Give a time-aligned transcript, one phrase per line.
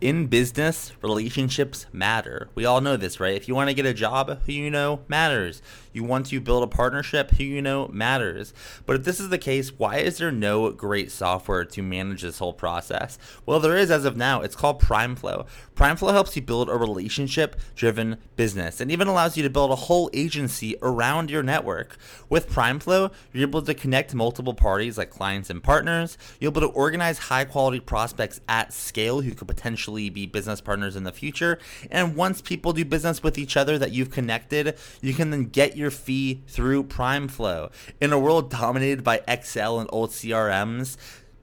[0.00, 2.48] in business, relationships matter.
[2.54, 3.34] We all know this, right?
[3.34, 5.60] If you want to get a job, who you know matters.
[5.92, 8.54] You want to build a partnership, who you know matters.
[8.86, 12.38] But if this is the case, why is there no great software to manage this
[12.38, 13.18] whole process?
[13.46, 14.42] Well, there is as of now.
[14.42, 15.46] It's called PrimeFlow.
[15.78, 19.76] PrimeFlow helps you build a relationship driven business and even allows you to build a
[19.76, 21.96] whole agency around your network.
[22.28, 26.18] With PrimeFlow, you're able to connect multiple parties like clients and partners.
[26.40, 30.96] You're able to organize high quality prospects at scale who could potentially be business partners
[30.96, 31.60] in the future.
[31.92, 35.76] And once people do business with each other that you've connected, you can then get
[35.76, 37.70] your fee through PrimeFlow.
[38.00, 40.96] In a world dominated by Excel and old CRMs,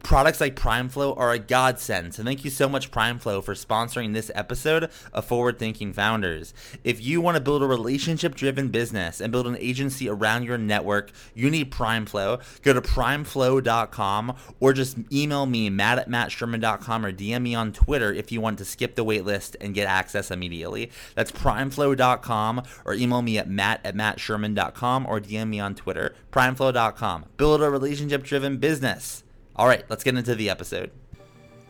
[0.05, 2.13] Products like PrimeFlow are a godsend.
[2.13, 6.53] So thank you so much, PrimeFlow, for sponsoring this episode of Forward Thinking Founders.
[6.83, 11.11] If you want to build a relationship-driven business and build an agency around your network,
[11.33, 12.39] you need PrimeFlow.
[12.61, 18.13] Go to primeflow.com or just email me, matt at mattsherman.com or DM me on Twitter
[18.13, 20.91] if you want to skip the waitlist and get access immediately.
[21.15, 26.13] That's primeflow.com or email me at matt at mattsherman.com or DM me on Twitter.
[26.31, 27.25] Primeflow.com.
[27.37, 29.23] Build a relationship-driven business.
[29.57, 30.91] All right, let's get into the episode.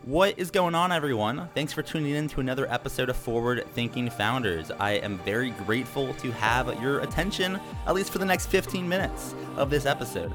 [0.02, 1.48] What is going on, everyone?
[1.54, 4.72] Thanks for tuning in to another episode of Forward Thinking Founders.
[4.72, 9.36] I am very grateful to have your attention, at least for the next 15 minutes
[9.56, 10.34] of this episode.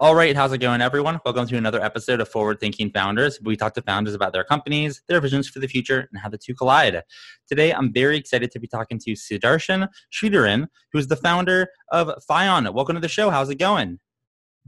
[0.00, 1.18] All right, how's it going, everyone?
[1.24, 3.40] Welcome to another episode of Forward Thinking Founders.
[3.42, 6.38] We talk to founders about their companies, their visions for the future, and how the
[6.38, 7.02] two collide.
[7.48, 12.72] Today, I'm very excited to be talking to Sudarshan Sridharan, who's the founder of Fion.
[12.72, 13.28] Welcome to the show.
[13.28, 13.98] How's it going?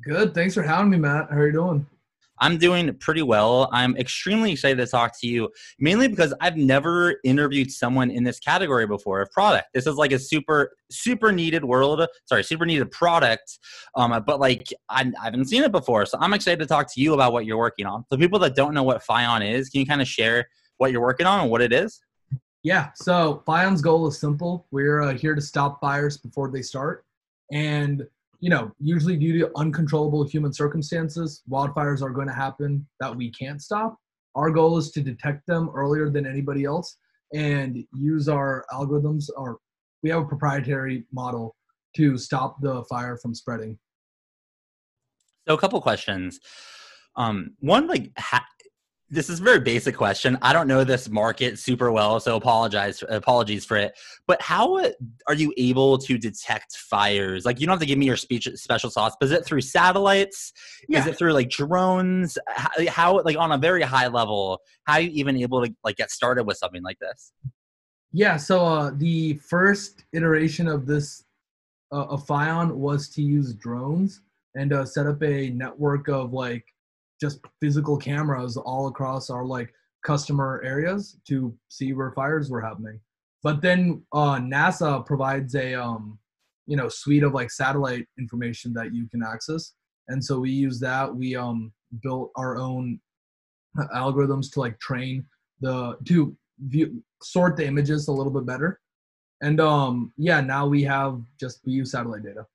[0.02, 0.34] Good.
[0.34, 1.28] Thanks for having me, Matt.
[1.30, 1.86] How are you doing?
[2.40, 3.68] I'm doing pretty well.
[3.72, 8.40] I'm extremely excited to talk to you, mainly because I've never interviewed someone in this
[8.40, 9.68] category before of product.
[9.74, 12.06] This is like a super, super needed world.
[12.26, 13.58] Sorry, super needed product.
[13.94, 17.00] Um, but like I, I haven't seen it before, so I'm excited to talk to
[17.00, 18.04] you about what you're working on.
[18.10, 21.02] So people that don't know what Fion is, can you kind of share what you're
[21.02, 22.00] working on and what it is?
[22.62, 22.90] Yeah.
[22.94, 24.66] So Fion's goal is simple.
[24.70, 27.04] We're uh, here to stop fires before they start,
[27.52, 28.06] and
[28.40, 33.30] you know, usually due to uncontrollable human circumstances, wildfires are going to happen that we
[33.30, 33.96] can't stop.
[34.34, 36.96] Our goal is to detect them earlier than anybody else
[37.34, 39.58] and use our algorithms or
[40.02, 41.54] we have a proprietary model
[41.96, 43.78] to stop the fire from spreading.
[45.46, 46.40] So a couple questions.
[47.16, 48.46] Um, one, like, ha-
[49.10, 50.38] this is a very basic question.
[50.40, 53.98] I don't know this market super well, so apologize apologies for it.
[54.28, 54.80] But how
[55.26, 57.44] are you able to detect fires?
[57.44, 59.62] Like you don't have to give me your speech special sauce, but is it through
[59.62, 60.52] satellites?
[60.88, 61.00] Yeah.
[61.00, 62.38] Is it through like drones?
[62.48, 65.96] How, how, like on a very high level, how are you even able to like
[65.96, 67.32] get started with something like this?
[68.12, 71.24] Yeah, so uh, the first iteration of this
[71.92, 74.22] uh, of Fion was to use drones
[74.54, 76.64] and uh, set up a network of like
[77.20, 79.72] just physical cameras all across our like
[80.04, 82.98] customer areas to see where fires were happening.
[83.42, 86.18] But then uh, NASA provides a um,
[86.66, 89.74] you know suite of like satellite information that you can access,
[90.08, 91.14] and so we use that.
[91.14, 91.72] We um,
[92.02, 93.00] built our own
[93.94, 95.24] algorithms to like train
[95.60, 98.80] the to view sort the images a little bit better,
[99.42, 102.46] and um, yeah, now we have just we use satellite data.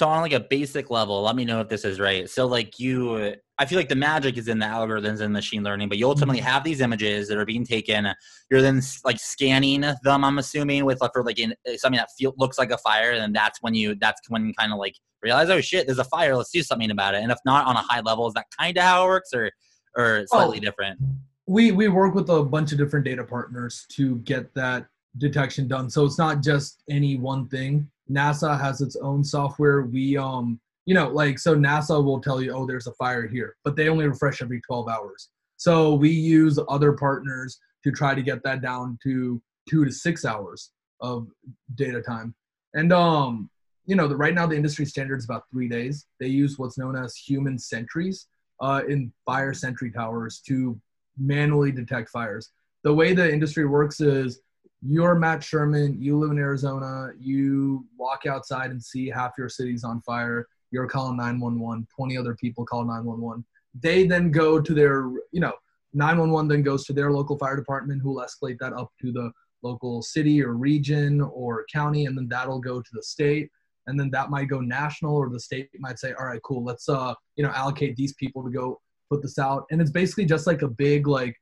[0.00, 2.26] So on like a basic level, let me know if this is right.
[2.26, 5.90] So like you, I feel like the magic is in the algorithms and machine learning,
[5.90, 6.48] but you ultimately mm-hmm.
[6.48, 8.08] have these images that are being taken.
[8.50, 10.24] You're then like scanning them.
[10.24, 13.10] I'm assuming with like for like in, eh, something that feel, looks like a fire,
[13.10, 16.04] and that's when you that's when you kind of like realize, oh shit, there's a
[16.04, 16.34] fire.
[16.34, 17.22] Let's do something about it.
[17.22, 19.50] And if not on a high level, is that kind of how it works, or
[19.98, 20.98] or slightly oh, different?
[21.46, 24.86] We we work with a bunch of different data partners to get that
[25.18, 25.90] detection done.
[25.90, 29.82] So it's not just any one thing NASA has its own software.
[29.82, 33.56] We um you know like so NASA will tell you oh there's a fire here,
[33.64, 35.28] but they only refresh every 12 hours.
[35.56, 40.24] So we use other partners to try to get that down to 2 to 6
[40.24, 40.70] hours
[41.00, 41.28] of
[41.74, 42.34] data time.
[42.74, 43.50] And um
[43.86, 46.06] you know the, right now the industry standard is about 3 days.
[46.18, 48.26] They use what's known as human sentries
[48.60, 50.78] uh, in fire sentry towers to
[51.18, 52.50] manually detect fires.
[52.82, 54.40] The way the industry works is
[54.82, 59.84] you're Matt Sherman, you live in Arizona, you walk outside and see half your city's
[59.84, 63.44] on fire, you're calling 911, 20 other people call 911.
[63.80, 65.52] They then go to their, you know,
[65.92, 69.30] 911 then goes to their local fire department who will escalate that up to the
[69.62, 73.50] local city or region or county and then that'll go to the state.
[73.86, 76.62] And then that might go national or the state might say all right cool.
[76.62, 78.80] Let's uh you know allocate these people to go
[79.10, 79.66] put this out.
[79.70, 81.36] And it's basically just like a big like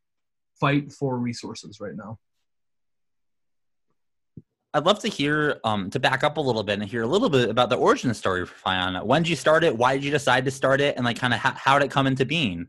[0.58, 2.18] fight for resources right now
[4.74, 7.30] I'd love to hear, um, to back up a little bit and hear a little
[7.30, 9.02] bit about the origin story for Fion.
[9.04, 9.76] When did you start it?
[9.76, 10.96] Why did you decide to start it?
[10.96, 12.68] And like, kind of how, how did it come into being?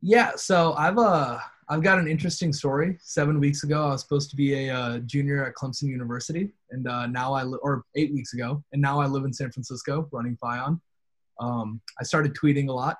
[0.00, 2.98] Yeah, so I've uh I've got an interesting story.
[3.00, 6.86] Seven weeks ago, I was supposed to be a uh, junior at Clemson University, and
[6.86, 10.06] uh, now I li- or eight weeks ago, and now I live in San Francisco,
[10.12, 10.78] running Fion.
[11.40, 12.98] Um, I started tweeting a lot,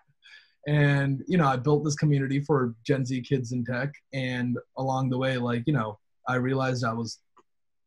[0.67, 5.11] and you know, I built this community for Gen Z kids in tech, and along
[5.11, 7.19] the way, like you know, I realized I was,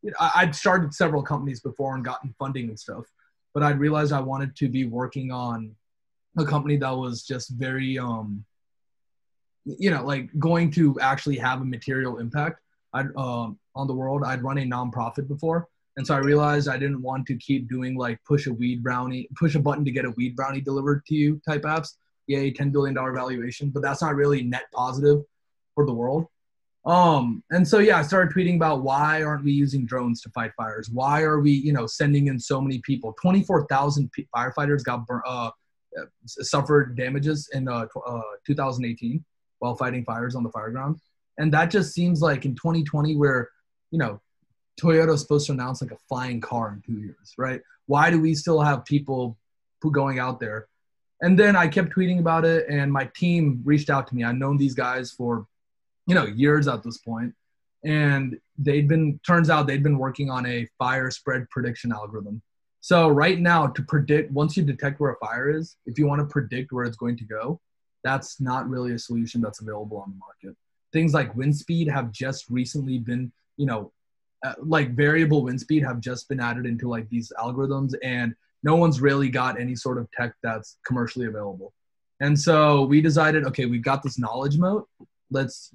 [0.02, 3.04] you know, I- I'd started several companies before and gotten funding and stuff,
[3.54, 5.74] but I'd realized I wanted to be working on
[6.38, 8.44] a company that was just very um
[9.64, 12.60] you know like going to actually have a material impact.
[12.94, 16.76] I um, on the world i'd run a nonprofit before and so i realized i
[16.76, 20.04] didn't want to keep doing like push a weed brownie push a button to get
[20.04, 21.94] a weed brownie delivered to you type apps.
[22.26, 25.22] Yay 10 billion dollar valuation but that's not really net positive
[25.74, 26.26] for the world
[26.86, 30.52] um and so yeah i started tweeting about why aren't we using drones to fight
[30.56, 35.04] fires why are we you know sending in so many people 24000 p- firefighters got
[35.06, 35.50] bur- uh,
[36.26, 39.24] suffered damages in uh, uh, 2018
[39.58, 40.98] while fighting fires on the fire ground.
[41.38, 43.48] And that just seems like in 2020, where,
[43.90, 44.20] you know,
[44.80, 47.60] Toyota's supposed to announce like a flying car in two years, right?
[47.86, 49.36] Why do we still have people
[49.80, 50.68] who going out there?
[51.20, 54.22] And then I kept tweeting about it, and my team reached out to me.
[54.22, 55.46] I've known these guys for,
[56.08, 57.32] you know, years at this point,
[57.84, 59.20] and they'd been.
[59.24, 62.42] Turns out they'd been working on a fire spread prediction algorithm.
[62.80, 66.20] So right now, to predict once you detect where a fire is, if you want
[66.20, 67.60] to predict where it's going to go,
[68.02, 70.56] that's not really a solution that's available on the market.
[70.92, 73.92] Things like wind speed have just recently been, you know,
[74.46, 78.76] uh, like variable wind speed have just been added into like these algorithms, and no
[78.76, 81.74] one's really got any sort of tech that's commercially available.
[82.20, 84.88] And so we decided, okay, we've got this knowledge moat.
[85.30, 85.70] Let's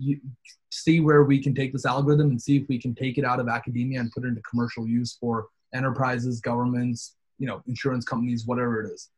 [0.71, 3.39] see where we can take this algorithm and see if we can take it out
[3.39, 8.45] of academia and put it into commercial use for enterprises, governments, you know, insurance companies,
[8.45, 9.09] whatever it is.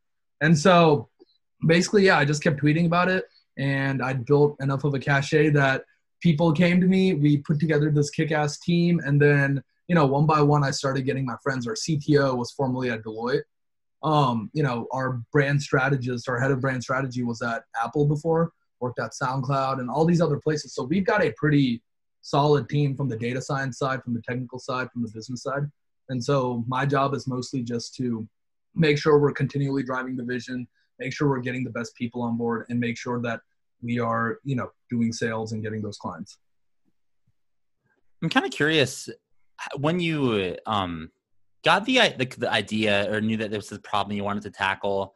[0.41, 1.09] And so
[1.65, 3.25] basically, yeah, I just kept tweeting about it,
[3.57, 5.83] and I built enough of a cachet that
[6.21, 7.13] people came to me.
[7.13, 11.03] We put together this kick-ass team, and then you know, one by one, I started
[11.03, 11.67] getting my friends.
[11.67, 13.43] Our CTO was formerly at Deloitte.
[14.03, 18.51] Um, you know, our brand strategist, our head of brand strategy, was at Apple before,
[18.85, 20.73] worked at SoundCloud, and all these other places.
[20.75, 21.81] So we've got a pretty
[22.21, 25.63] solid team from the data science side, from the technical side, from the business side.
[26.09, 28.27] And so my job is mostly just to
[28.75, 30.67] make sure we're continually driving the vision,
[30.99, 33.41] make sure we're getting the best people on board and make sure that
[33.81, 36.37] we are you know doing sales and getting those clients
[38.21, 39.09] i'm kind of curious
[39.77, 41.09] when you um
[41.63, 44.51] got the, the, the idea or knew that there was a problem you wanted to
[44.51, 45.13] tackle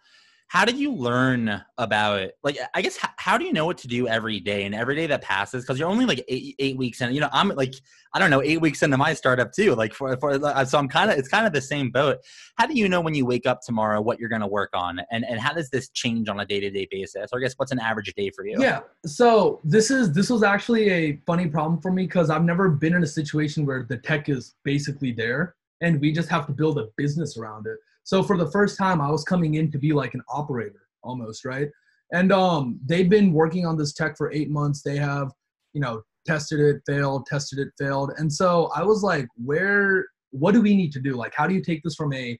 [0.49, 3.77] how did you learn about it like i guess how, how, do you know what
[3.77, 5.63] to do every day and every day that passes?
[5.63, 7.73] Because you're only like eight, eight weeks in you know i'm like
[8.13, 10.87] i don't know eight weeks into my startup too like for, for uh, so i'm
[10.87, 12.17] kind of it's kind of the same boat.
[12.55, 14.99] How do you know when you wake up tomorrow what you're going to work on?
[15.11, 17.29] And and how does this change on a day-to-day basis?
[17.31, 18.57] Or i guess what's an average day for you?
[18.59, 22.69] Yeah so this is this was actually a funny problem for me because i've never
[22.69, 26.51] been in a situation where the tech is basically there and we just have to
[26.51, 27.77] build a business around it
[28.09, 31.45] so for the first time, I was coming in to be like an operator almost,
[31.45, 31.67] right?
[32.11, 34.81] And um, they've been working on this tech for eight months.
[34.81, 35.31] They have,
[35.73, 38.13] you know, tested it, failed, tested it, failed.
[38.17, 41.15] And so I was like, where, what do we need to do?
[41.15, 42.35] Like, how do you take this from a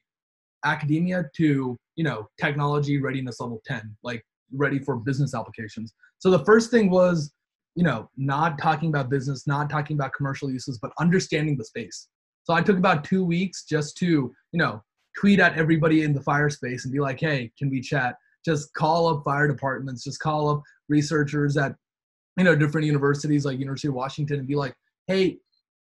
[0.64, 5.94] academia to, you know, technology readiness level 10, like ready for business applications?
[6.18, 7.32] So the first thing was,
[7.76, 12.08] you know, not talking about business, not talking about commercial uses, but understanding the space.
[12.42, 14.82] So I took about two weeks just to, you know,
[15.20, 18.16] tweet at everybody in the fire space and be like, hey, can we chat?
[18.44, 21.74] Just call up fire departments, just call up researchers at
[22.38, 24.74] you know different universities like University of Washington and be like,
[25.08, 25.36] hey,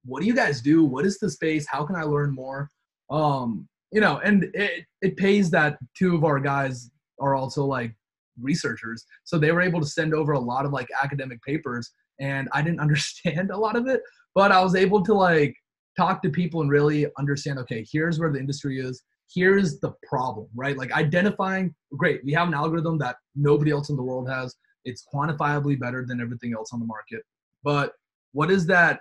[0.04, 0.84] what do you guys do?
[0.84, 1.66] What is the space?
[1.68, 2.70] How can I learn more?
[3.10, 7.94] Um, you know, and it, it pays that two of our guys are also like
[8.40, 9.04] researchers.
[9.24, 12.62] So they were able to send over a lot of like academic papers and I
[12.62, 14.00] didn't understand a lot of it,
[14.34, 15.56] but I was able to like
[15.96, 20.48] talk to people and really understand okay here's where the industry is here's the problem,
[20.54, 20.76] right?
[20.76, 24.54] Like identifying, great, we have an algorithm that nobody else in the world has.
[24.84, 27.22] It's quantifiably better than everything else on the market.
[27.62, 27.92] But
[28.32, 29.00] what is that?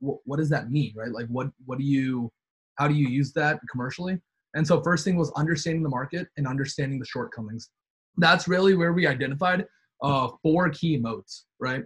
[0.00, 1.12] What does that mean, right?
[1.12, 2.32] Like, what what do you,
[2.76, 4.18] how do you use that commercially?
[4.54, 7.70] And so, first thing was understanding the market and understanding the shortcomings.
[8.16, 9.64] That's really where we identified
[10.02, 11.84] uh, four key modes, right?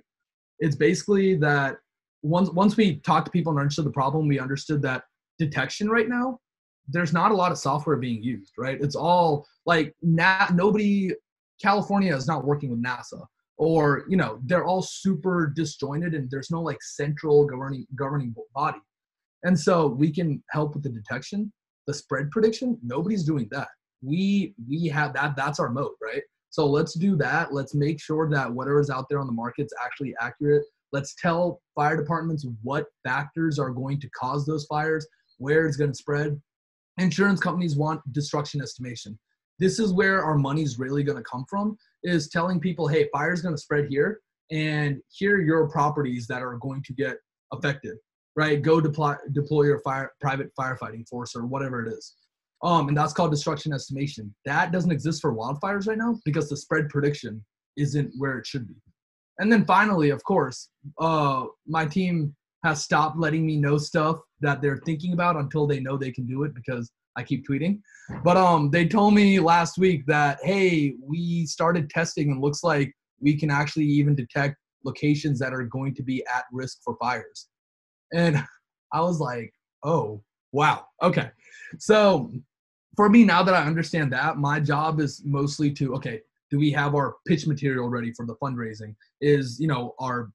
[0.60, 1.76] It's basically that
[2.22, 5.02] once once we talked to people and understood the problem, we understood that
[5.38, 6.40] detection right now
[6.88, 8.78] there's not a lot of software being used, right?
[8.80, 11.12] It's all like na- nobody
[11.60, 13.24] California is not working with NASA
[13.58, 18.80] or you know they're all super disjointed and there's no like central governing governing body.
[19.42, 21.52] And so we can help with the detection
[21.86, 23.68] the spread prediction nobody's doing that.
[24.02, 26.22] We we have that that's our mode right?
[26.50, 27.52] So let's do that.
[27.52, 30.62] Let's make sure that whatever's out there on the market's actually accurate.
[30.92, 35.06] Let's tell fire departments what factors are going to cause those fires
[35.38, 36.40] where it's going to spread
[36.98, 39.18] insurance companies want destruction estimation.
[39.58, 43.42] This is where our money's really going to come from is telling people hey fire's
[43.42, 47.16] going to spread here and here are your properties that are going to get
[47.52, 47.96] affected
[48.36, 48.60] right?
[48.60, 52.14] Go deploy deploy your fire private firefighting force or whatever it is.
[52.62, 54.32] Um and that's called destruction estimation.
[54.44, 57.44] That doesn't exist for wildfires right now because the spread prediction
[57.76, 58.76] isn't where it should be.
[59.38, 60.68] And then finally of course
[61.00, 65.80] uh my team has stopped letting me know stuff that they're thinking about until they
[65.80, 67.80] know they can do it because I keep tweeting.
[68.22, 72.92] But um, they told me last week that hey, we started testing and looks like
[73.20, 77.48] we can actually even detect locations that are going to be at risk for fires.
[78.12, 78.44] And
[78.92, 79.52] I was like,
[79.82, 81.30] oh wow, okay.
[81.78, 82.30] So
[82.96, 86.70] for me, now that I understand that, my job is mostly to okay, do we
[86.72, 88.94] have our pitch material ready for the fundraising?
[89.20, 90.30] Is you know our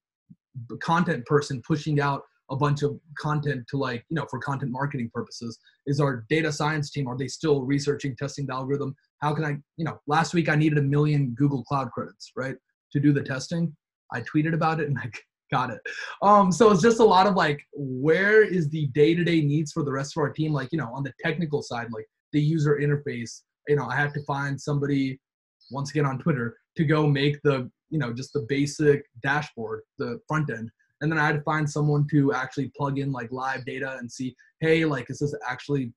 [0.82, 5.10] content person pushing out a bunch of content to like you know for content marketing
[5.14, 5.58] purposes.
[5.88, 8.96] Is our data science team are they still researching testing the algorithm?
[9.22, 12.56] How can i you know last week i needed a million google cloud credits right
[12.92, 13.76] to do the testing.
[14.14, 15.10] I tweeted about it and i
[15.52, 15.82] got it.
[16.22, 19.92] Um so it's just a lot of like where is the day-to-day needs for the
[19.92, 20.54] rest of our team?
[20.54, 24.14] Like you know on the technical side like the user interface you know i have
[24.14, 25.20] to find somebody
[25.70, 30.20] once again on twitter to go make the you know just the basic dashboard the
[30.28, 30.70] front end
[31.02, 34.12] and then i had to find someone to actually plug in like live data and
[34.12, 35.92] see hey like is this actually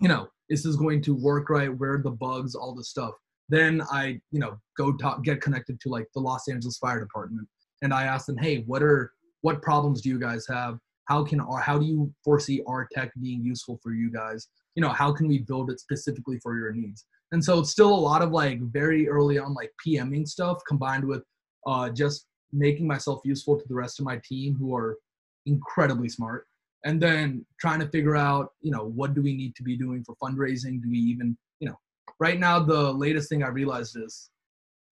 [0.00, 1.76] you know is this going to work right?
[1.76, 2.54] Where are the bugs?
[2.54, 3.12] All this stuff.
[3.48, 7.48] Then i you know go talk get connected to like the los angeles fire department.
[7.82, 9.12] And i asked them hey what are
[9.42, 10.78] what problems do you guys have?
[11.04, 14.48] How can our how do you foresee our tech being useful for you guys?
[14.74, 17.06] You know how can we build it specifically for your needs?
[17.32, 21.04] And so it's still a lot of like very early on like pming stuff combined
[21.04, 21.22] with
[21.66, 24.98] uh, just making myself useful to the rest of my team who are
[25.46, 26.46] incredibly smart.
[26.84, 30.04] And then trying to figure out you know what do we need to be doing
[30.04, 30.80] for fundraising?
[30.82, 31.78] Do we even you know
[32.20, 34.30] right now the latest thing i realized is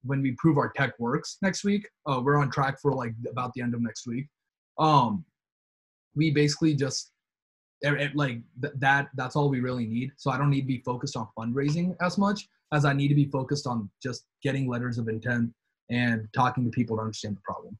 [0.02, 3.52] when we prove our tech works next week uh, we're on track for like about
[3.54, 4.26] the end of next week.
[4.78, 5.25] Um
[6.14, 7.12] we basically just
[8.14, 10.10] like th- that that's all we really need.
[10.16, 13.14] So i don't need to be focused on fundraising as much as i need to
[13.14, 15.52] be focused on just getting letters of intent
[15.90, 17.78] and talking to people to understand the problem.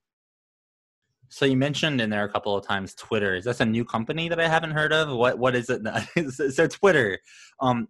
[1.29, 3.35] So you mentioned in there a couple of times Twitter.
[3.35, 5.09] Is this a new company that I haven't heard of?
[5.09, 5.83] What what is it?
[6.55, 7.19] so Twitter.
[7.61, 7.89] Um,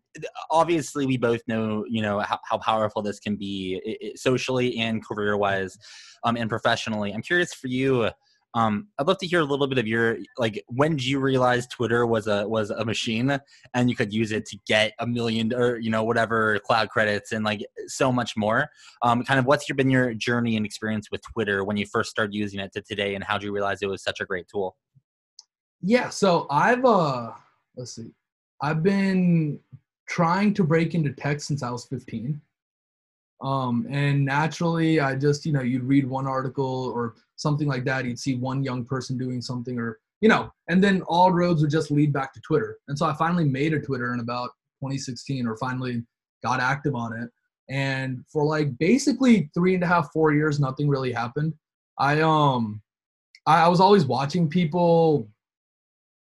[0.50, 4.78] obviously, we both know you know how, how powerful this can be it, it, socially
[4.78, 5.76] and career wise,
[6.25, 7.12] um, and professionally.
[7.12, 8.11] I'm curious for you
[8.55, 11.67] um, I'd love to hear a little bit of your like when did you realize
[11.67, 13.38] Twitter was a was a machine
[13.75, 17.33] and you could use it to get a million or you know whatever cloud credits
[17.33, 18.69] and like so much more.
[19.03, 22.11] Um, kind of what's your been your journey and experience with Twitter when you first
[22.11, 24.47] started using it to today, and how did you realize it was such a great
[24.49, 24.76] tool?
[25.83, 27.33] Yeah, so I've uh
[27.76, 28.12] let's see,
[28.62, 29.61] I've been
[30.09, 32.41] trying to break into tech since I was 15
[33.43, 38.05] um, and naturally i just you know you'd read one article or something like that
[38.05, 41.71] you'd see one young person doing something or you know and then all roads would
[41.71, 42.78] just lead back to twitter.
[42.88, 44.50] And so i finally made a twitter in about
[44.81, 46.02] 2016 or finally
[46.43, 47.31] got active on it.
[47.69, 51.55] And for like basically three and a half four years nothing really happened.
[51.99, 52.83] I um
[53.47, 55.28] I, was always watching people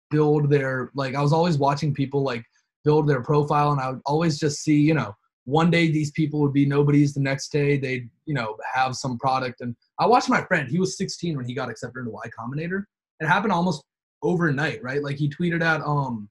[0.09, 2.43] build their like i was always watching people like
[2.83, 5.13] build their profile and i would always just see you know
[5.49, 9.17] one day these people would be nobodies the next day they'd you know have some
[9.17, 9.61] product.
[9.61, 12.83] And i watched my friend he was 16 when he got accepted into y combinator.
[13.19, 13.83] It happened almost
[14.21, 15.03] overnight right?
[15.03, 16.29] Like he tweeted at um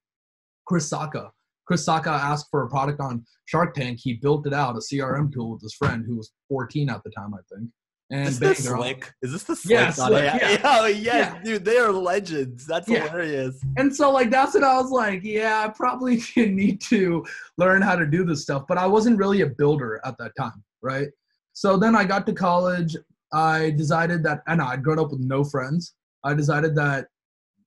[0.66, 1.30] chris sacca.
[1.66, 3.98] Chris sacca asked for a product on shark tank.
[4.00, 7.10] He built it out a crm tool with his friend who was 14 at the
[7.10, 7.70] time i think
[8.10, 9.12] And is this slick?
[9.22, 9.72] Is this the slick?
[9.72, 10.60] Yeah, Slick, yeah.
[10.64, 11.42] Oh yes, Yeah.
[11.42, 12.66] dude, they are legends.
[12.66, 13.06] That's Yeah.
[13.06, 13.60] hilarious.
[13.76, 17.24] And so like that's what I was like, yeah, I probably need to
[17.58, 18.64] learn how to do this stuff.
[18.66, 21.08] But I wasn't really a builder at that time, right?
[21.52, 22.96] So then I got to college.
[23.34, 25.94] I decided that and I'd grown up with no friends.
[26.24, 27.08] I decided that,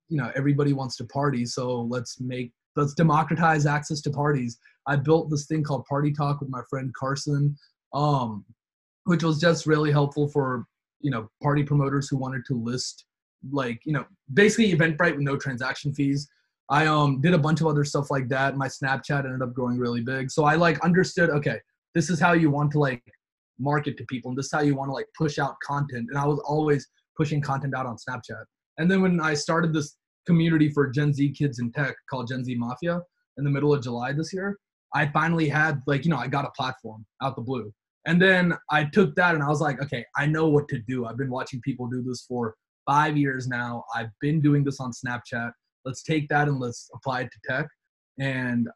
[0.10, 4.58] you know, everybody wants to party, so let's make let's democratize access to parties.
[4.88, 7.56] I built this thing called Party Talk with my friend Carson,
[7.94, 8.44] um,
[9.12, 10.64] which was just really helpful for
[11.02, 13.04] you know party promoters who wanted to list
[13.52, 16.30] like you know basically Eventbrite with no transaction fees.
[16.70, 18.56] I um did a bunch of other stuff like that.
[18.56, 21.30] My Snapchat ended up growing really big, so I like understood.
[21.30, 21.58] Okay,
[21.94, 23.04] this is how you want to like
[23.60, 26.08] market to people, and this is how you want to like push out content.
[26.10, 26.88] And I was always
[27.18, 28.46] pushing content out on Snapchat.
[28.78, 32.46] And then when I started this community for Gen Z kids in tech called Gen
[32.46, 33.02] Z Mafia
[33.38, 34.58] in the middle of July this year,
[34.96, 37.74] I finally had like you know I got a platform out the blue.
[38.06, 41.06] And then I took that and I was like, okay, I know what to do.
[41.06, 42.56] I've been watching people do this for
[42.86, 43.84] five years now.
[43.96, 45.52] I've been doing this on Snapchat.
[45.86, 47.68] Let's take that and let's apply it to tech.
[48.20, 48.68] And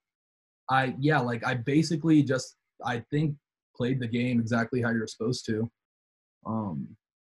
[0.70, 2.55] I, yeah, like I basically just,
[2.86, 3.36] I think,
[3.75, 5.70] played the game exactly how you're supposed to.
[6.46, 6.96] Um,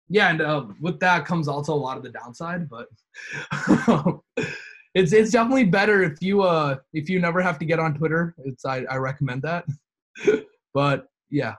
[0.10, 2.88] yeah, and uh, with that comes also a lot of the downside, but
[4.94, 8.34] it's it's definitely better if you uh if you never have to get on Twitter.
[8.46, 9.66] It's I, I recommend that.
[10.74, 11.56] but yeah,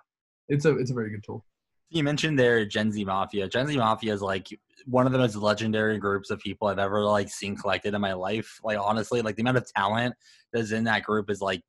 [0.49, 1.45] it's a it's a very good tool.
[1.91, 3.49] You mentioned their Gen Z Mafia.
[3.49, 4.49] Gen Z Mafia is like
[4.87, 8.13] one of the most legendary groups of people I've ever like seen collected in my
[8.13, 8.61] life.
[8.63, 10.15] Like honestly, like the amount of talent
[10.53, 11.63] that's in that group is like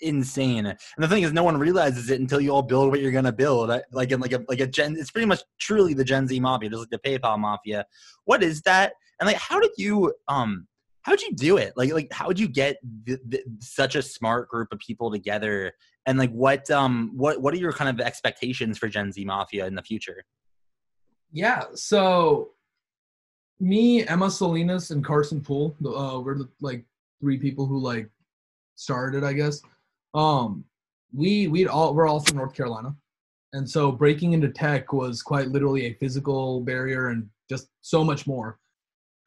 [0.00, 0.66] insane.
[0.66, 3.32] And the thing is, no one realizes it until you all build what you're gonna
[3.32, 3.70] build.
[3.92, 6.70] Like in like a like a Gen, it's pretty much truly the Gen Z Mafia,
[6.70, 7.84] just like the PayPal Mafia.
[8.24, 8.92] What is that?
[9.20, 10.67] And like, how did you um?
[11.08, 11.72] How'd you do it?
[11.74, 12.76] Like, like, how would you get
[13.60, 15.72] such a smart group of people together?
[16.04, 19.66] And like, what um, what what are your kind of expectations for Gen Z Mafia
[19.66, 20.22] in the future?
[21.32, 21.64] Yeah.
[21.74, 22.50] So
[23.58, 26.84] me, Emma Salinas, and Carson Poole, uh, we're the like
[27.22, 28.10] three people who like
[28.74, 29.62] started, I guess.
[30.12, 30.62] Um,
[31.14, 32.94] we we all we're all from North Carolina,
[33.54, 38.26] and so breaking into tech was quite literally a physical barrier and just so much
[38.26, 38.58] more.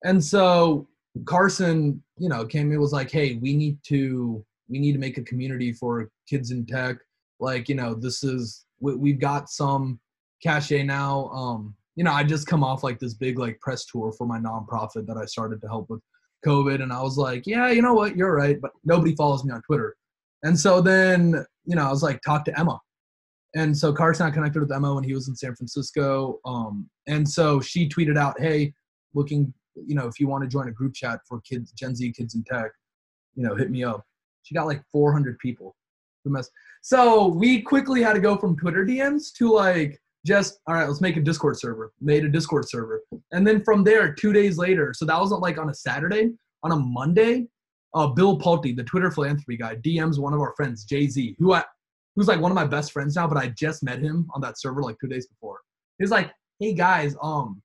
[0.04, 0.88] And so
[1.26, 5.18] Carson, you know, came in was like, hey, we need to we need to make
[5.18, 6.98] a community for kids in tech.
[7.40, 10.00] Like, you know, this is we, we've got some
[10.42, 11.28] cachet now.
[11.30, 14.40] Um, you know, I just come off like this big like press tour for my
[14.40, 16.02] nonprofit that I started to help with
[16.46, 19.54] COVID, and I was like, yeah, you know what, you're right, but nobody follows me
[19.54, 19.96] on Twitter,
[20.44, 22.80] and so then you know I was like, talk to Emma,
[23.56, 27.28] and so Carson I connected with Emma when he was in San Francisco, um, and
[27.28, 28.74] so she tweeted out, hey,
[29.14, 29.54] looking,
[29.88, 32.36] you know, if you want to join a group chat for kids, Gen Z kids
[32.36, 32.72] in tech,
[33.36, 34.06] you know, hit me up.
[34.44, 35.76] She got like 400 people.
[36.24, 36.50] who mess-
[36.82, 41.02] So we quickly had to go from Twitter DMs to like just all right, let's
[41.02, 41.92] make a Discord server.
[42.00, 45.58] Made a Discord server, and then from there, two days later, so that wasn't like
[45.58, 46.32] on a Saturday.
[46.64, 47.48] On a Monday,
[47.96, 51.54] uh, Bill Pulte, the Twitter philanthropy guy, DMs one of our friends, Jay Z, who
[51.54, 51.64] I
[52.16, 54.60] who's like one of my best friends now, but I just met him on that
[54.60, 55.60] server like two days before.
[55.98, 57.62] He's like, "Hey guys, um,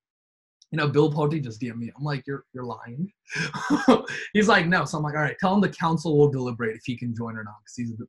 [0.71, 3.13] you know, Bill Pulte just DM me." I'm like, "You're you're lying."
[4.33, 6.83] he's like, "No." So I'm like, "All right, tell him the council will deliberate if
[6.85, 8.07] he can join or not." Because he's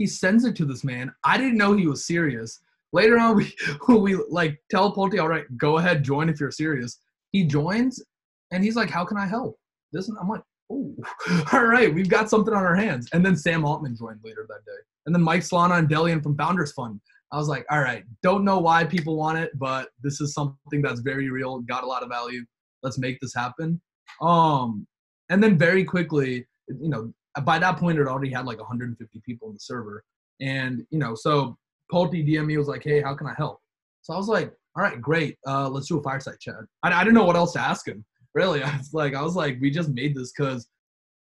[0.00, 1.12] he sends it to this man.
[1.24, 2.60] I didn't know he was serious.
[2.92, 3.36] Later on,
[3.88, 6.98] we we like tell Pulte, "All right, go ahead, join if you're serious."
[7.32, 8.02] He joins,
[8.50, 9.58] and he's like, "How can I help?"
[9.92, 10.94] This and I'm like, "Oh,
[11.52, 14.64] all right, we've got something on our hands." And then Sam Altman joined later that
[14.64, 17.00] day, and then Mike Solana and Delian from Founders Fund.
[17.32, 20.82] I was like, "All right, don't know why people want it, but this is something
[20.82, 22.44] that's very real, got a lot of value.
[22.82, 23.80] Let's make this happen."
[24.20, 24.86] Um,
[25.30, 27.12] and then very quickly, you know,
[27.44, 30.04] by that point, it already had like 150 people in the server,
[30.40, 31.56] and you know, so
[31.92, 33.60] Pulte DM me was like, "Hey, how can I help?"
[34.02, 35.38] So I was like, "All right, great.
[35.46, 38.04] Uh, let's do a fireside chat." I, I didn't know what else to ask him.
[38.34, 40.68] Really, I was like, I was like, we just made this because,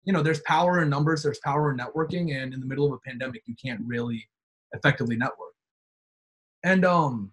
[0.06, 2.94] you know, there's power in numbers, there's power in networking, and in the middle of
[2.94, 4.28] a pandemic, you can't really
[4.74, 5.49] effectively network.
[6.64, 7.32] And um,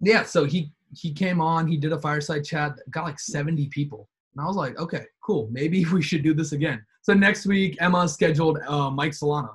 [0.00, 4.08] yeah, so he he came on, he did a fireside chat, got like 70 people,
[4.34, 6.84] and I was like, okay, cool, maybe we should do this again.
[7.02, 9.54] So next week, Emma scheduled uh, Mike Solana.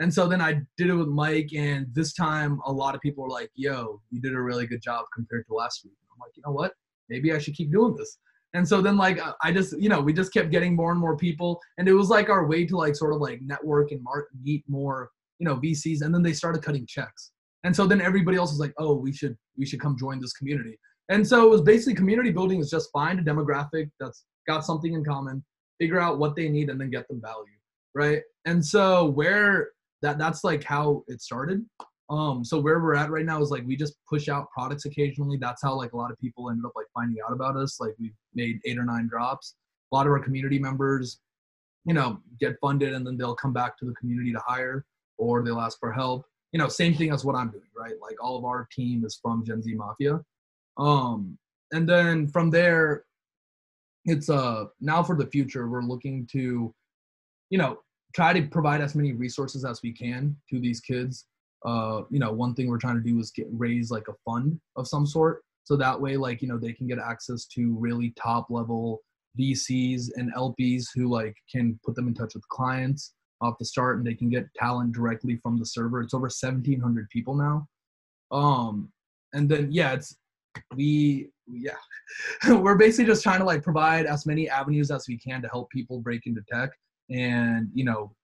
[0.00, 3.22] And so then I did it with Mike, and this time a lot of people
[3.24, 6.36] were like, "Yo, you did a really good job compared to last week." I'm like,
[6.36, 6.72] you know what?
[7.08, 8.18] Maybe I should keep doing this.
[8.54, 11.16] And so then like I just you know we just kept getting more and more
[11.16, 14.04] people, and it was like our way to like sort of like network and
[14.42, 17.32] meet more you know VCs, and then they started cutting checks.
[17.64, 20.32] And so then everybody else was like, "Oh, we should we should come join this
[20.34, 20.78] community."
[21.10, 24.92] And so it was basically community building is just find a demographic that's got something
[24.94, 25.44] in common,
[25.78, 27.58] figure out what they need, and then get them value,
[27.94, 28.22] right?
[28.46, 29.70] And so where
[30.02, 31.64] that that's like how it started
[32.10, 35.38] Um, so where we're at right now is like we just push out products occasionally.
[35.40, 37.80] That's how like a lot of people ended up like finding out about us.
[37.80, 39.54] Like we've made eight or nine drops.
[39.92, 41.20] A lot of our community members,
[41.86, 44.84] you know, get funded and then they'll come back to the community to hire
[45.18, 46.26] or they'll ask for help.
[46.54, 47.94] You know, same thing as what I'm doing, right?
[48.00, 50.20] Like all of our team is from Gen Z Mafia.
[50.76, 51.36] Um,
[51.72, 53.04] and then from there,
[54.04, 56.72] it's uh now for the future, we're looking to,
[57.50, 57.80] you know,
[58.14, 61.26] try to provide as many resources as we can to these kids.
[61.66, 64.60] Uh, you know, one thing we're trying to do is get raise like a fund
[64.76, 68.12] of some sort, so that way, like you know, they can get access to really
[68.16, 69.00] top level
[69.36, 73.98] VCs and LPs who like can put them in touch with clients off the start,
[73.98, 76.00] and they can get talent directly from the server.
[76.00, 77.66] It's over 1,700 people now.
[78.30, 78.90] Um,
[79.32, 80.16] and then yeah, it's
[80.74, 81.76] we yeah,
[82.48, 85.70] we're basically just trying to like provide as many avenues as we can to help
[85.70, 86.70] people break into tech
[87.10, 88.14] and you know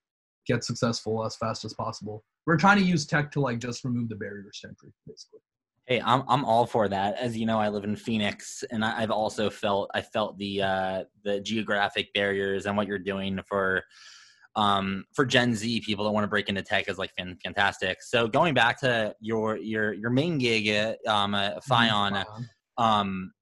[0.46, 2.24] get successful as fast as possible.
[2.46, 5.40] We're trying to use tech to like just remove the barriers to entry, basically.
[5.86, 7.16] Hey, I'm I'm all for that.
[7.16, 10.62] As you know, I live in Phoenix, and I, have also felt I felt the
[10.62, 13.82] uh, the geographic barriers and what you're doing for
[14.56, 17.12] um, for Gen Z people that want to break into tech is like
[17.44, 18.02] fantastic.
[18.02, 22.24] So going back to your your your main gig at um, uh, Fion,
[22.78, 23.32] um,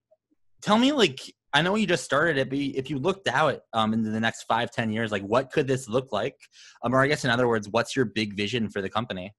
[0.62, 1.18] tell me like
[1.54, 4.44] I know you just started it, but if you looked out um, into the next
[4.44, 6.36] five, ten years, like what could this look like?
[6.82, 9.34] Um, or I guess in other words, what's your big vision for the company?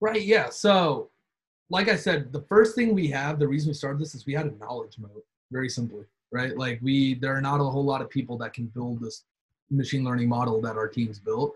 [0.00, 0.22] Right.
[0.22, 0.50] Yeah.
[0.50, 1.10] So,
[1.70, 4.34] like I said, the first thing we have, the reason we started this is we
[4.34, 5.24] had a knowledge moat.
[5.52, 6.56] Very simply, right?
[6.56, 9.24] Like we, there are not a whole lot of people that can build this
[9.70, 11.54] machine learning model that our teams built,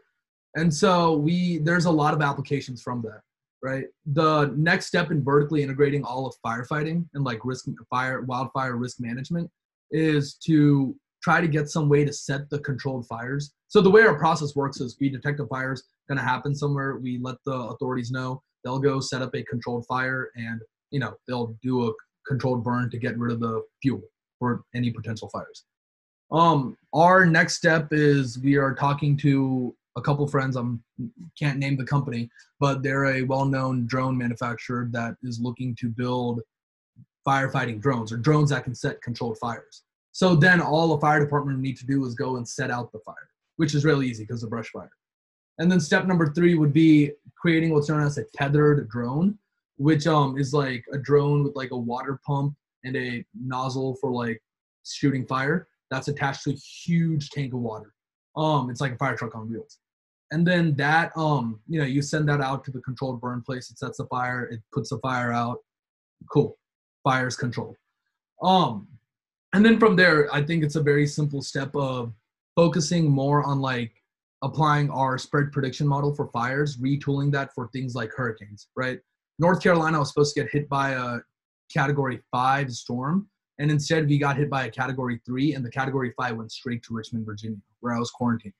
[0.56, 3.20] and so we, there's a lot of applications from that
[3.62, 3.86] right?
[4.06, 9.00] The next step in vertically integrating all of firefighting and like risk fire wildfire risk
[9.00, 9.50] management
[9.90, 13.52] is to try to get some way to set the controlled fires.
[13.66, 16.96] So the way our process works is we detect a fire's going to happen somewhere.
[16.96, 18.42] We let the authorities know.
[18.64, 21.92] They'll go set up a controlled fire, and you know they'll do a
[22.26, 24.02] controlled burn to get rid of the fuel
[24.38, 25.64] for any potential fires.
[26.30, 30.56] Um, our next step is we are talking to a couple friends.
[30.56, 30.62] I
[31.38, 36.40] can't name the company, but they're a well-known drone manufacturer that is looking to build
[37.26, 39.82] firefighting drones or drones that can set controlled fires.
[40.12, 43.00] So then all a fire department need to do is go and set out the
[43.00, 44.90] fire, which is really easy because of brush fire.
[45.58, 49.38] And then step number three would be creating what's known as a tethered drone,
[49.76, 54.10] which um is like a drone with like a water pump and a nozzle for
[54.10, 54.42] like
[54.84, 57.94] shooting fire that's attached to a huge tank of water.
[58.36, 59.78] Um, it's like a fire truck on wheels.
[60.30, 63.70] And then that um, you know, you send that out to the controlled burn place.
[63.70, 64.44] It sets the fire.
[64.44, 65.58] It puts the fire out.
[66.30, 66.58] Cool
[67.08, 67.74] fire's control.
[68.42, 68.86] Um,
[69.54, 72.12] and then from there, I think it's a very simple step of
[72.54, 73.92] focusing more on like
[74.42, 79.00] applying our spread prediction model for fires, retooling that for things like hurricanes, right?
[79.38, 81.18] North Carolina was supposed to get hit by a
[81.72, 86.12] category five storm, and instead we got hit by a category three, and the category
[86.16, 88.54] five went straight to Richmond, Virginia, where I was quarantined.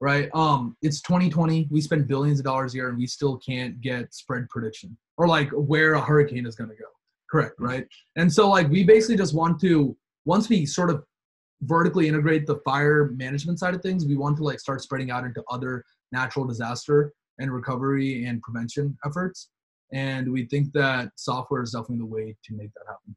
[0.00, 0.28] Right?
[0.34, 1.68] Um, it's 2020.
[1.70, 5.28] We spend billions of dollars a year, and we still can't get spread prediction or
[5.28, 6.88] like where a hurricane is going to go.
[7.30, 7.86] Correct, right?
[8.16, 11.04] And so like we basically just want to once we sort of
[11.62, 15.24] vertically integrate the fire management side of things, we want to like start spreading out
[15.24, 19.50] into other natural disaster and recovery and prevention efforts.
[19.92, 23.16] And we think that software is definitely the way to make that happen.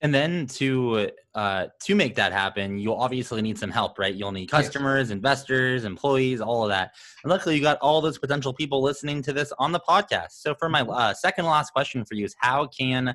[0.00, 4.14] And then to uh, to make that happen, you'll obviously need some help, right?
[4.14, 5.10] You'll need customers, yes.
[5.10, 6.94] investors, employees, all of that.
[7.24, 10.32] And luckily, you got all those potential people listening to this on the podcast.
[10.32, 13.14] So, for my uh, second last question for you is, how can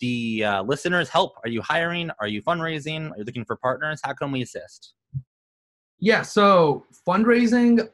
[0.00, 1.34] the uh, listeners help?
[1.44, 2.10] Are you hiring?
[2.18, 3.10] Are you fundraising?
[3.10, 4.00] Are you looking for partners?
[4.02, 4.94] How can we assist?
[6.00, 6.22] Yeah.
[6.22, 7.88] So fundraising,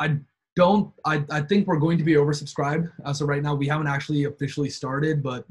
[0.00, 0.16] I
[0.56, 0.92] don't.
[1.04, 2.90] I I think we're going to be oversubscribed.
[3.04, 5.44] as of right now, we haven't actually officially started, but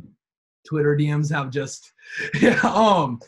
[0.65, 1.91] Twitter DMs have just
[2.41, 2.59] yeah.
[2.63, 3.19] Um.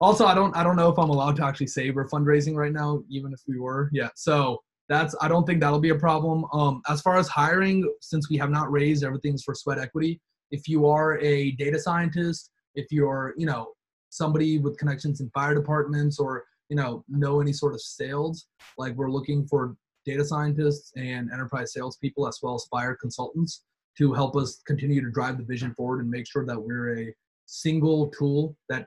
[0.00, 2.72] Also, I don't I don't know if I'm allowed to actually say we're fundraising right
[2.72, 3.88] now, even if we were.
[3.92, 4.08] Yeah.
[4.14, 6.44] So that's I don't think that'll be a problem.
[6.52, 6.82] Um.
[6.88, 10.20] As far as hiring, since we have not raised, everything's for sweat equity.
[10.50, 13.72] If you are a data scientist, if you're you know
[14.10, 18.46] somebody with connections in fire departments or you know know any sort of sales,
[18.78, 23.64] like we're looking for data scientists and enterprise salespeople as well as fire consultants
[23.98, 27.14] to help us continue to drive the vision forward and make sure that we're a
[27.46, 28.86] single tool that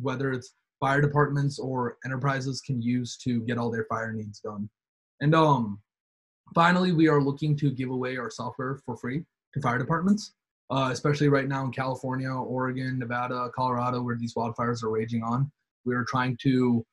[0.00, 4.68] whether it's fire departments or enterprises can use to get all their fire needs done.
[5.20, 5.80] And um,
[6.54, 10.34] finally, we are looking to give away our software for free to fire departments,
[10.70, 15.50] uh, especially right now in California, Oregon, Nevada, Colorado, where these wildfires are raging on.
[15.84, 16.84] We are trying to,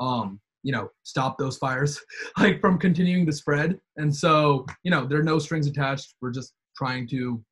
[0.00, 2.00] um, you know, stop those fires
[2.38, 3.78] like from continuing to spread.
[3.96, 6.14] And so, you know, there are no strings attached.
[6.20, 7.42] We're just trying to,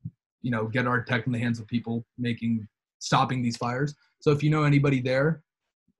[0.41, 2.67] you know, get our tech in the hands of people making
[2.99, 3.95] stopping these fires.
[4.19, 5.43] So if you know anybody there,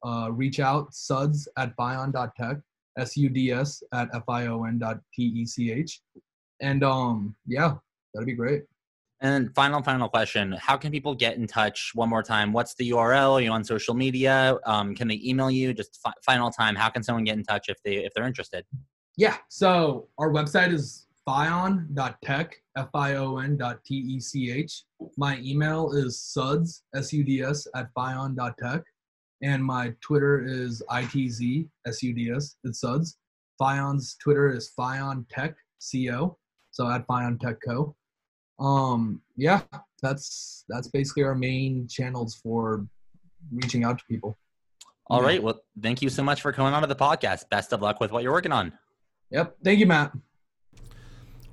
[0.04, 2.58] uh, reach out suds at fion.tech,
[2.98, 6.02] S-U-D-S at F-I-O-N dot T-E-C-H.
[6.62, 7.76] And um, yeah,
[8.14, 8.64] that'd be great.
[9.22, 11.92] And final, final question: How can people get in touch?
[11.96, 13.34] One more time, what's the URL?
[13.34, 14.58] Are you on social media?
[14.66, 15.74] Um, can they email you?
[15.74, 16.76] Just fi- final time.
[16.76, 18.66] How can someone get in touch if they if they're interested?
[19.18, 19.38] Yeah.
[19.50, 24.84] So our website is fion.tech, F-I-O-N dot T-E-C-H.
[25.18, 28.82] My email is suds, S-U-D-S at fion.tech.
[29.42, 33.18] And my Twitter is ITZ, S-U-D-S, it's suds.
[33.62, 36.38] Fion's Twitter is Fion Tech, C-O.
[36.72, 37.96] So at Fion Tech Co.
[38.60, 39.62] Um, yeah,
[40.02, 42.86] that's that's basically our main channels for
[43.52, 44.38] reaching out to people.
[45.08, 45.28] All Yeah.
[45.28, 45.44] right.
[45.44, 47.50] Well, thank you so much for coming on to the podcast.
[47.50, 48.74] Best of luck with what you're working on.
[49.32, 49.58] Yep.
[49.64, 50.12] Thank you, Matt.